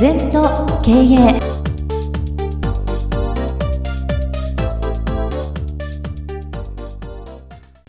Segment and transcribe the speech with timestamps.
[0.00, 1.40] 全と経営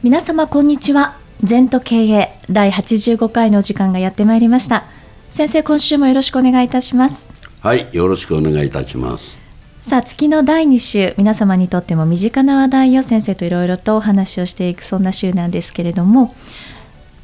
[0.01, 1.17] 皆様こんにちは。
[1.43, 4.85] 全と経営第85回の時間がやってまいりました。
[5.29, 7.27] 先生今週もよろしくお願いいたします。
[7.61, 9.37] はいよろしくお願いいたします。
[9.83, 11.13] さあ月の第2週。
[11.15, 16.33] 皆様にとっても身近な話題を先生といろいろとお話をしていくそんな週なんですけれども。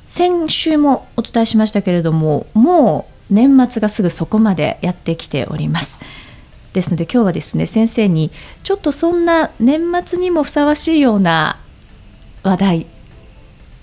[0.07, 5.97] 先週もお伝えしましたけれどももう年末がすぐそこまでやってきております。
[6.73, 8.31] ですので今日はですね先生に
[8.63, 11.57] ちょっとそんな年末にもふさわしいような
[12.43, 12.85] 話題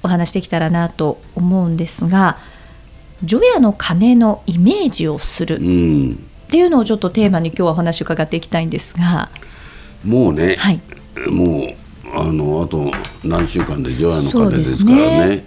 [0.03, 2.37] お話できたらなと思うんですが
[3.25, 5.59] 除夜の鐘のイメージをするっ
[6.51, 9.31] ていうのをちょっとテーマに今日はお話を伺っていきたいんですが。
[10.05, 10.81] もうね、はい、
[11.31, 11.75] もう
[12.15, 12.91] あのあと
[13.25, 15.45] 何週間で除夜の鐘ですからね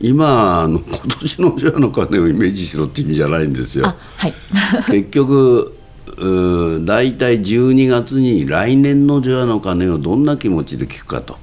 [0.00, 3.84] 今の今年の除夜の鐘をイメージしろって意味じゃないんですよ。
[4.16, 4.34] はい、
[4.90, 5.76] 結局
[6.16, 11.38] 大体12月に来年の除夜の鐘をどんな気持ちで聞くかと。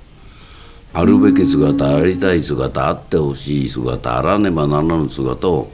[0.93, 5.69] あるべき姿ありたい姿あってほしい姿あらねばならぬ姿を、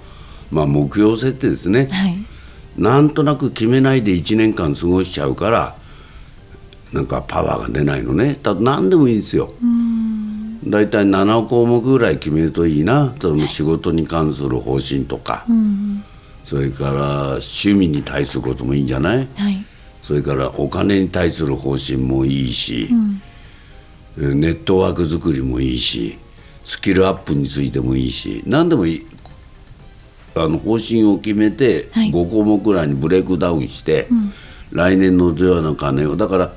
[0.52, 2.18] まあ、目標設定ですね、はい、
[2.78, 5.78] なんとなく決めないで1年間過ごしちゃうから
[6.92, 8.36] なんかパワーが出ないのね。
[8.36, 9.53] ただ何でもいいですよ
[10.67, 13.14] 大体7項目ぐらい決めるといいな。
[13.19, 15.45] その仕事に関する方針とか、
[16.45, 19.66] それから趣味に対することもいいんじゃない、はい、
[20.02, 22.89] それからお金に対する方針もいいし、
[24.17, 24.41] うん。
[24.41, 26.17] ネットワーク作りもいいし。
[26.66, 28.44] スキルアップについてもいいし。
[28.45, 29.08] 何でもいい。
[30.36, 34.34] あの方針を決めて5項目ぐらいにブレイクダウンして、はいうん、
[34.72, 36.16] 来年の除夜の鐘を。
[36.16, 36.52] だから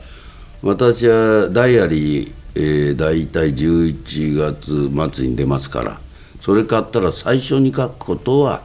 [0.62, 6.00] 私はダイアリー、えー、大体11月末に出ますから
[6.40, 8.62] それ買ったら最初に書くことは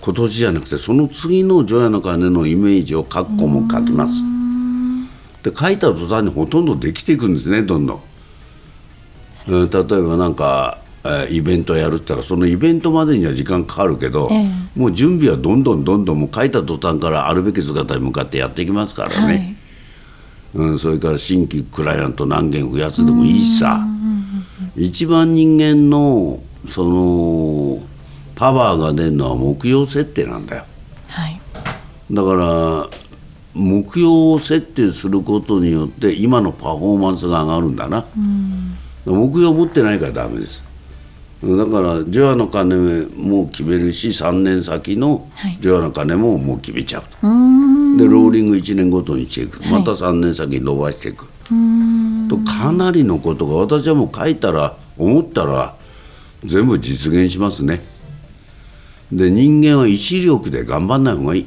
[0.00, 4.22] 今年じゃなくてその次の除夜の鐘のイメージを書く項目書きます。
[5.42, 8.00] で書いた途端にほとんどできていくんですねどんどん。
[9.46, 10.78] 例えばなんか
[11.30, 19.51] イベントやるって言ったらそのイベントまでには時間かかるけど、ええ、もう準備はどんどんどんどんもう書いた途端からあるべき姿に向かってやっていきますからね、はい、
[20.54, 23.86] うん、それから新規クライアント何件増やすでもいいしさ。
[24.76, 27.82] 一番人間のその
[28.34, 30.64] パワーが出るのは目標設定なんだよ、
[31.08, 31.40] はい、
[32.10, 32.88] だから
[33.54, 40.64] 目標を設定することによって今のパフォーマンスが上がるんだな、うん、目標を持ってないからダメです
[41.42, 45.28] だから除夜の鐘も決めるし3年先の
[45.60, 49.60] 除夜の鐘ももう決めちゃうと、はい、でローリング1年ごとにしていく。
[49.64, 55.74] また3年先に伸ばしていく、はい、とかなりのことが私はもう書いたら思ったら
[56.44, 57.80] 全部実現しますね。
[59.10, 61.46] で人間は意志力で頑張んない方がいい。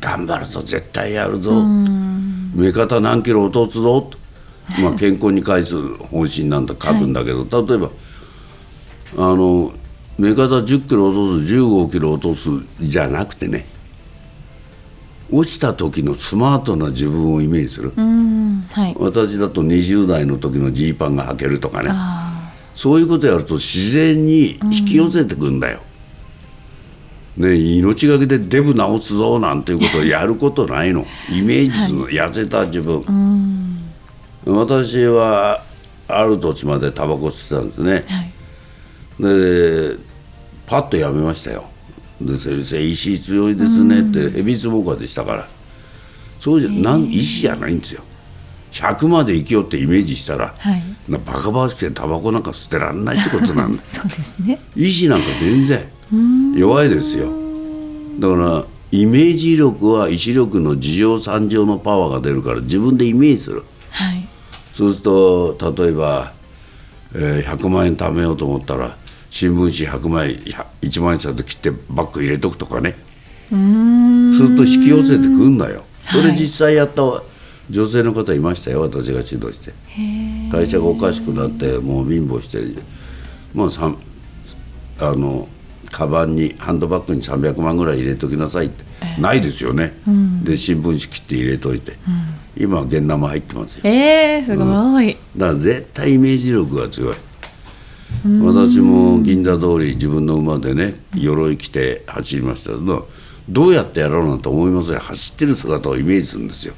[0.00, 1.52] 頑張るぞ絶対やるぞ。
[2.54, 4.16] 目方何キロ落とすぞと、
[4.80, 7.90] まあ、健康に関する方針なんだ書くんだけど、はい、例えば
[9.16, 9.72] あの
[10.18, 13.66] 目方10キロ落とす15キロ落とすじゃなくてね
[15.30, 21.90] 落ちた時のスマートな自分をイメージする、はい、私だと20代の時のジーパンが履けるとかね。
[22.78, 25.80] そういうことやると自然に引き寄せてくんだよ、
[27.36, 31.04] ね、命がけでデブ直すぞなんていうことをやることないの。
[31.28, 32.08] イメージの。
[32.08, 33.02] 痩せた自分、は
[34.46, 35.60] い、私は
[36.06, 38.27] ある土地までタバコ吸ってたんですね、はい、
[39.20, 39.96] で
[40.66, 41.64] パッとやめましたよ。
[42.20, 45.48] で先生石強いですねってヘビースモーカーでしたから。
[46.40, 48.02] そうじゃなん石じゃないんですよ。
[48.72, 53.82] 100まで生きようってイメージしたら、はい、バカバカしくてタバコなんか捨てられないってことなんだ。
[53.90, 54.60] そうですね。
[54.76, 55.84] 石なんか全然
[56.54, 57.32] 弱いですよ。
[58.18, 64.26] だからイメージ力は意志力の事情三乗のパワーが出るから自分でイメージする、はい、
[64.72, 66.32] そうすると例えば、
[67.14, 68.96] えー、100万円貯めようと思ったら
[69.30, 70.38] 新聞紙100枚
[70.82, 72.96] 1万円札切ってバッグ入れとくとかね。
[73.48, 75.84] すると引き寄せてくんだよ。
[76.04, 77.02] それ実際やった
[77.70, 78.82] 女性の方いましたよ。
[78.82, 79.72] 私が指導して。
[80.50, 82.80] 会社がおかしくなってもう貧乏して
[83.54, 85.48] まああの
[85.90, 91.98] カバンにハンドバッグに300万ぐらい入れときなさいって、えー、ないですよね、うん、で新聞紙切って入れといて、うん、
[92.62, 93.82] 今は現生入ってますよ。
[93.84, 97.16] えー、すごい、うん、だから絶対イメージ力が強い
[98.42, 103.08] 私も銀座通り自分の馬でね鎧着て走りましたけど
[103.48, 104.98] どうやってやろうなんて思いません。
[104.98, 106.74] 走ってる姿をイメージするんですよ。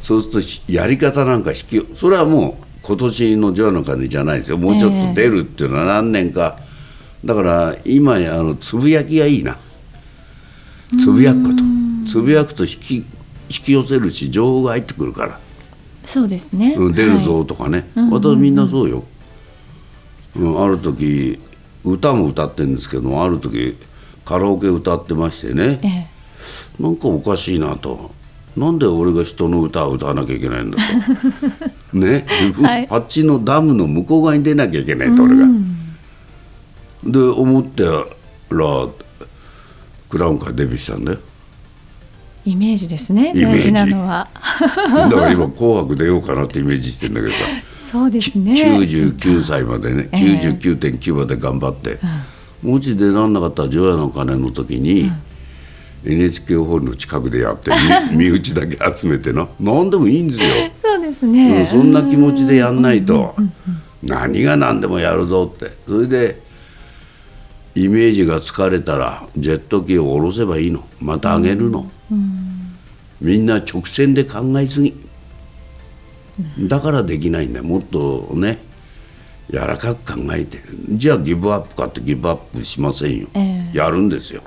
[0.00, 4.58] そうするとやり方なんか引きそれはもう今年の「ジョアの鐘」じゃないですよ。
[4.58, 6.66] もうちょっと出るっていうのは何年か、えー
[7.24, 9.58] だから今あのつぶやきがいいな。
[10.98, 11.64] つぶやくこと。
[12.08, 13.04] つぶやくと引き引
[13.48, 15.40] き寄せるし情報が入ってくるから、
[16.04, 18.14] そうですね、うん、出るぞとかね、うんうんうん。
[18.14, 18.54] 私みん
[20.38, 21.38] なそうよ、うん、ある時
[21.84, 23.76] 歌も歌ってるんですけどもある時
[24.24, 25.78] カラオケ歌ってましてね。
[25.82, 26.82] ええ。
[26.82, 28.10] なんかおかしいなと。
[28.56, 30.78] なんで俺が人の歌を歌わなきゃいけないんだ
[31.92, 31.96] と。
[31.96, 32.26] ね、
[32.60, 32.88] はい。
[32.90, 35.44] あっちのダムの向こう側に出なきゃいけないと俺が。
[35.44, 35.76] うん。
[37.04, 38.88] で思ってら
[40.08, 41.18] クラウンからデビューしたんだよ
[42.46, 43.58] イメージですねイメージ。
[43.58, 44.28] 大事なのは。
[45.10, 47.38] だから今「紅白」出ようかなってイメージしてんだけどさ。
[47.90, 48.54] そうですね。
[48.54, 50.18] 99歳までねええ。
[50.18, 51.98] 99.9まで頑張って、
[52.62, 55.10] もし出らんなかったら「除夜の鐘」の時に、
[56.04, 57.70] NHK ホールの近くでやって
[58.12, 59.48] み 身内だけ集めてな。
[59.60, 60.46] 何でもいいんですよ、
[60.82, 63.34] そうですうね、んそんな気持ちでやんないと。
[64.02, 65.72] 何が何でもやるぞって。
[65.86, 66.40] それで
[67.74, 70.84] イメージが疲れたらジェット機を下ろせばいいの。
[71.00, 71.90] また上げるの、
[73.20, 74.94] みんな直線で考えすぎ。
[76.68, 77.58] だからできないんだ。
[77.58, 78.58] よもっとね
[79.50, 80.60] 柔らかく考えて。
[80.90, 83.76] じゃあギブアップかってギブアップしませんよ、ええ。
[83.76, 84.42] やるんですよ。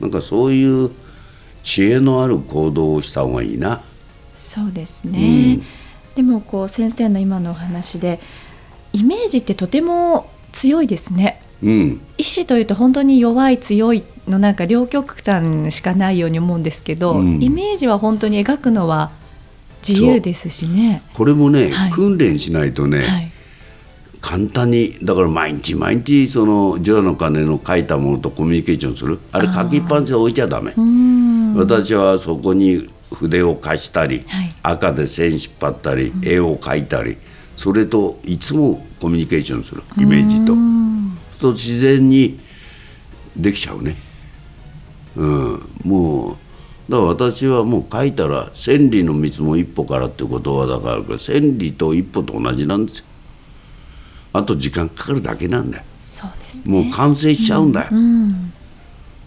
[0.00, 0.90] なんかそういう
[1.62, 3.82] 知恵のある行動をした方がいいな。
[4.34, 5.64] そうですね、うん。
[6.16, 8.20] でもこう先生の今のお話で
[8.92, 12.00] イメージってとても強いですねうん。
[12.18, 17.42] 意志というと本当に弱い強いのなんか両極端しかないように思うんですけど、うん。
[17.42, 19.10] イメージは本当に描くのは
[19.86, 21.02] 自由ですしね。
[21.14, 21.90] これもね、はい。
[21.90, 23.30] 訓練しないとね、はい、
[24.20, 29.18] 簡単にだから毎日毎日その「ジョアの鐘」の書いたものとコミュニケーションする。
[29.32, 30.74] あれ書きっぱなしで置いちゃダメ。
[31.56, 34.54] 私はそこに筆を貸したり、はい。
[34.62, 37.16] 赤で線引っ張ったり、絵を描いたり
[37.56, 39.82] それといつもコミュニケーションする。
[39.98, 40.54] イメージと
[41.40, 42.38] と自然に
[43.36, 43.96] できちゃうね。
[45.16, 45.70] うん。
[45.84, 46.36] もう
[46.90, 53.04] だから私はもう書いたら千里の道も一歩からっていう言葉だから千里と一歩と同じなんですよ。
[54.32, 55.84] あと時間かかるだけなんだよ。
[56.00, 56.82] そうですね。
[56.82, 58.52] もう完成しちゃうんだよ、うん、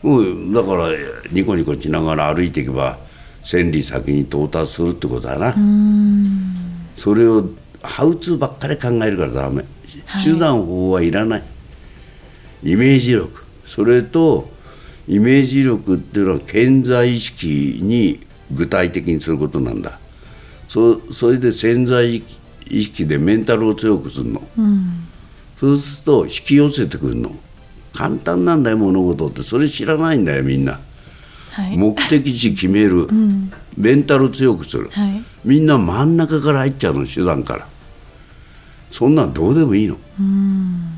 [0.01, 0.89] もうだから
[1.31, 2.98] ニコニコしながら歩いていけば
[3.42, 5.56] 千里先に到達するってことだな、
[6.95, 7.50] それを
[7.81, 11.44] ハウツーばっかり考えるからダメ、はい手段法はいらない
[12.63, 13.44] イメージ力。
[13.65, 14.50] それと
[15.07, 18.19] イメージ力っていうのは潜在意識に
[18.51, 20.00] 具体的にすることなんだ。
[20.68, 22.24] そそれで潜在
[22.68, 24.42] 意識でメンタルを強くするの。
[24.57, 25.07] うん。
[25.60, 27.31] そうすると引き寄せてくるの。
[27.94, 29.44] 簡単なんだよ物事って。
[29.44, 30.80] それ知らないんだよみんな。
[31.51, 31.77] はい。
[31.77, 33.51] 目的地決める、ん。
[33.77, 35.24] メンタル強くする、はい。
[35.45, 37.68] みんな真ん中から入っちゃうの手段から。
[38.89, 39.98] そんなんどうでもいいの。
[40.19, 40.93] うん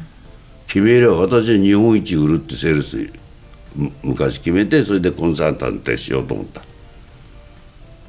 [0.68, 2.98] 決めれば私は日本一売るってセールス
[3.76, 6.62] む昔決めてそれでコンサルタントしようと思った。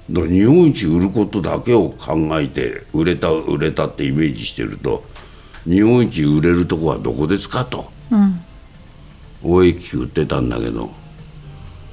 [0.09, 5.05] だから日本一売ることだけを考えて売れた売れたってイメージしてると
[5.65, 7.91] 日本一売れるとこはどこですかと。
[8.11, 8.41] うん。
[9.43, 10.93] 売ってたんだけど。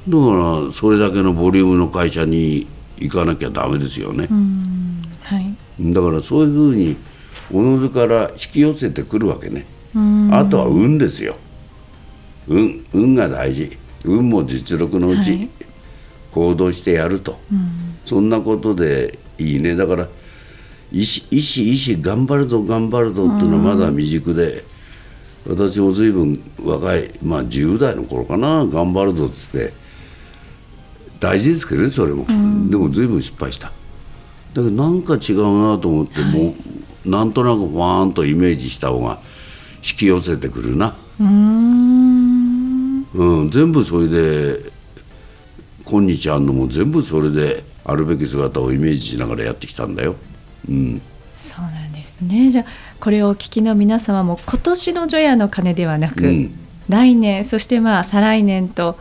[0.07, 2.67] だからそれだけのボリュームの会社に
[2.97, 5.01] 行かなきゃダメですよね、うん。
[5.23, 5.55] はい。
[5.79, 6.95] だからそういうふうに
[7.51, 9.72] おのずから引き寄せてくるわけね、うん
[10.31, 11.35] あとは運ですよ。
[12.47, 13.77] 運運が大事。
[14.05, 15.49] 運も実力のうち、はい。
[16.31, 17.69] 行動してやると、うん。
[18.05, 19.75] そんなことでいいね。
[19.75, 20.07] だから
[20.91, 24.63] 意志意志意志頑張るぞ頑張るぞっていうのはまだ未熟で、
[25.47, 28.65] 私も随分若いまあ10代の頃かな。
[28.65, 29.73] 頑張るぞっつって
[31.19, 32.25] 大事ですけどねそれも、
[32.69, 33.67] でも随分失敗した。
[33.67, 33.73] だ
[34.55, 36.55] けどなんか違うなと思って、も
[37.05, 39.19] うなんとなくフワーンとイメージした方が
[39.83, 43.05] 引き寄せてくるな、うーん。
[43.13, 44.71] うん、全部それで
[45.85, 50.15] 今日あんのも全部それであるべき姿をイメージしながらやってきたんだよ。
[50.69, 51.01] うん、
[51.37, 52.49] そうなんですね。
[52.49, 52.65] じゃあ
[52.99, 56.59] これをお聞きの皆様も今年の除夜の鐘ではなく、うん。
[56.89, 58.97] 来年そしてまあ再来年と、